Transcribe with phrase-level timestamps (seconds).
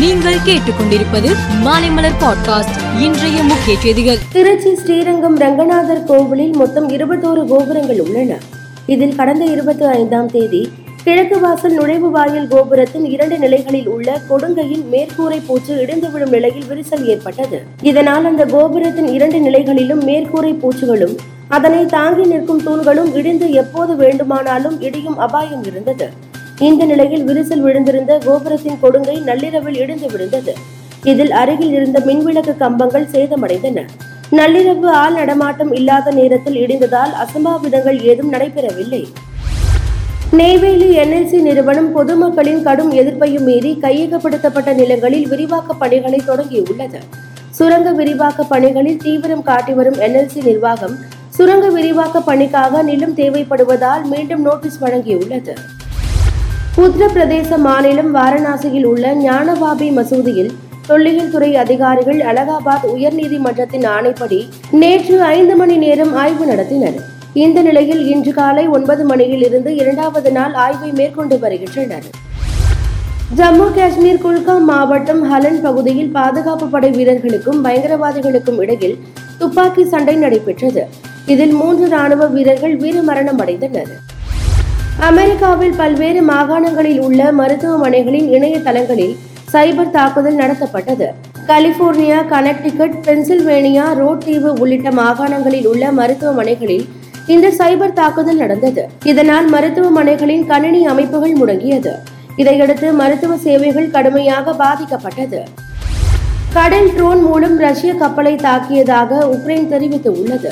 [0.00, 1.30] நீங்கள் கேட்டுக்கொண்டிருப்பது
[1.64, 4.18] மாலைமலர் பாட்காஸ்ட் இன்றைய முக்கிய செய்திகள்.
[4.32, 8.38] திருச்சி ஸ்ரீரங்கம் ரங்கநாதர் கோவிலில் மொத்தம் இருபத்தோரு கோபுரங்கள் உள்ளன.
[8.86, 10.72] இதில் கடந்த இருபத்தி ஐந்தாம் தேதி
[11.04, 17.04] கிழக்கு வாசல் நுழைவு வாயில் கோபுரத்தின் இரண்டு நிலைகளில் உள்ள கொடுங்கையின் மேற்கூரை பூச்சு இடிந்து விழும் நிலையில் விரிசல்
[17.04, 17.60] ஏற்பட்டது.
[17.82, 21.16] இதனால் அந்த கோபுரத்தின் இரண்டு நிலைகளிலும் மேற்கூரை பூச்சுகளும்
[21.48, 26.08] அதனை தாங்கி நிற்கும் தூண்களும் இடிந்து எப்போது வேண்டுமானாலும் இடியும் அபாயம் இருந்தது.
[26.66, 30.52] இந்த நிலையில் விரிசல் விழுந்திருந்த கோபுரத்தின் கொடுங்கை நள்ளிரவில் இடிந்து விழுந்தது.
[31.10, 33.84] இதில் அருகில் இருந்த மின்விளக்கு கம்பங்கள் சேதமடைந்தன.
[34.38, 39.02] நள்ளிரவு ஆள் நடமாட்டம் இல்லாத நேரத்தில் இடிந்ததால் அசம்பாவிதங்கள் ஏதும் நடைபெறவில்லை.
[40.40, 47.00] நெய்வேலி என்எல்சி நிறுவனம் பொதுமக்களின் கடும் எதிர்ப்பையும் மீறி கையகப்படுத்தப்பட்ட நிலங்களில் விரிவாக்க பணிகளை தொடங்கியுள்ளது.
[47.58, 50.96] சுரங்க விரிவாக்க பணிகளில் தீவிரம் காட்டி வரும் என்எல்சி நிர்வாகம்
[51.36, 55.54] சுரங்க விரிவாக்க பணிக்காக நிலம் தேவைப்படுவதால் மீண்டும் நோட்டீஸ் வழங்கியுள்ளது.
[56.84, 60.52] உத்தரப்பிரதேச மாநிலம் வாரணாசியில் உள்ள ஞானபாபி மசூதியில்
[60.86, 64.38] தொல்லியல் துறை அதிகாரிகள் அலகாபாத் உயர்நீதிமன்றத்தின் ஆணைப்படி
[64.82, 66.96] நேற்று ஐந்து மணி நேரம் ஆய்வு நடத்தினர்.
[67.42, 72.06] இந்த நிலையில் இன்று காலை ஒன்பது மணியில் இருந்து இரண்டாவது நாள் ஆய்வை மேற்கொண்டு வருகின்றனர்.
[73.40, 78.96] ஜம்மு காஷ்மீர் குல்காம் மாவட்டம் ஹலன் பகுதியில் பாதுகாப்பு படை வீரர்களுக்கும் பயங்கரவாதிகளுக்கும் இடையில்
[79.38, 80.84] துப்பாக்கி சண்டை நடைபெற்றது.
[81.26, 83.92] இதில் மூன்று ராணுவ வீரர்கள் வீரமரணம் அடைந்தனர்.
[84.98, 89.16] அமெரிக்காவில் பல்வேறு மாகாணங்களில் உள்ள மருத்துவமனைகளின் இணையதளங்களில்
[89.52, 91.06] சைபர் தாக்குதல் நடத்தப்பட்டது.
[91.46, 96.88] கலிபோர்னியா கனெக்டிகட் பென்சில்வேனியா ரோட் தீவு உள்ளிட்ட மாகாணங்களில் உள்ள மருத்துவமனைகளில்
[97.26, 98.88] இந்த சைபர் தாக்குதல் நடந்தது.
[99.04, 101.92] இதனால் மருத்துவமனைகளின் கணினி அமைப்புகள் முடங்கியது.
[102.36, 105.42] இதையடுத்து மருத்துவ சேவைகள் கடுமையாக பாதிக்கப்பட்டது.
[106.52, 110.50] கடல் ட்ரோன் மூலம் ரஷ்ய கப்பலை தாக்கியதாக உக்ரைன் தெரிவித்துள்ளது.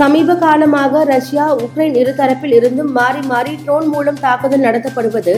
[0.00, 5.34] சமீப காலமாக ரஷ்யா உக்ரைன் இருதரப்பில் இருந்தும் மாறி மாறி ட்ரோன் மூலம் தாக்குதல் நடத்தப்படுவது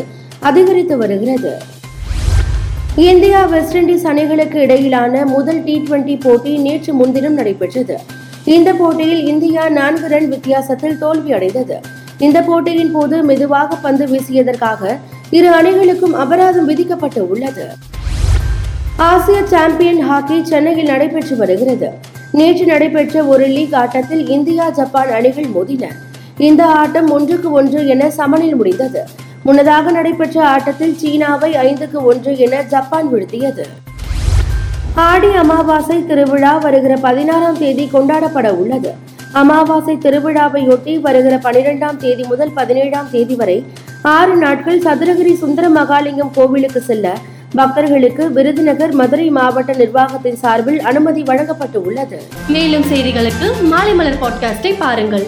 [0.49, 1.53] அதிகரித்து வருகிறது.
[3.11, 7.97] இந்தியா வெஸ்ட் இண்டீஸ் அணிகளுக்கு இடையிலான முதல் டி டுவெண்டி போட்டி நேற்று முன்தினம் நடைபெற்றது.
[8.57, 11.79] இந்த போட்டியில் இந்தியா நான்கு ரன் வித்தியாசத்தில் தோல்வியடைந்தது.
[12.27, 14.83] இந்த போட்டியின் போது மெதுவாக பந்து வீசியதற்காக
[15.39, 17.67] இரு அணிகளுக்கும் அபராதம் விதிக்கப்பட்டு உள்ளது.
[19.11, 21.91] ஆசிய சாம்பியன் ஹாக்கி சென்னையில் நடைபெற்று வருகிறது.
[22.39, 25.85] நேற்று நடைபெற்ற ஒரு லீக் ஆட்டத்தில் இந்தியா ஜப்பான் அணிகள் மோதின.
[26.39, 29.03] இந்த ஆட்டம் ஒன்றுக்கு ஒன்று என சமனில் முடிந்தது.
[29.43, 33.65] முன்னதாக நடைபெற்ற ஆட்டத்தில் சீனாவை ஐந்துக்கு ஒன்று என ஜப்பான் வீழ்த்தியது.
[34.95, 38.93] ஆடி அமாவாசை திருவிழா வருகிற பதினாறாம் தேதி கொண்டாடப்பட உள்ளது.
[39.33, 43.65] அமாவாசை திருவிழாவையொட்டி வருகிற பனிரெண்டாம் தேதி முதல் பதினேழாம் தேதி வரை
[44.03, 47.17] ஆறு நாட்கள் சதுரகிரி சுந்தர மகாலிங்கம் கோவிலுக்கு செல்ல
[47.55, 52.19] பக்தர்களுக்கு விருதுநகர் மதுரை மாவட்ட நிர்வாகத்தின் சார்பில் அனுமதி வழங்கப்பட்டு உள்ளது
[52.49, 55.27] மேலும் செய்திகளுக்கு மாலை மலர் பாட்காஸ்டை பாருங்கள்.